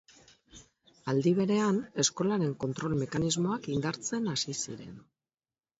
Aldi 1.13 1.33
berean, 1.41 1.77
eskolaren 2.05 2.57
kontrol 2.65 2.99
mekanismoak 3.05 3.73
indartzen 3.79 4.35
hasi 4.35 4.61
ziren. 4.67 4.99